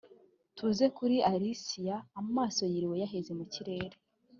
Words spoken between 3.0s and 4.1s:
yaheze mukirere